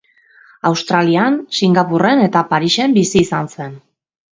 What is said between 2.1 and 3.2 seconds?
eta Parisen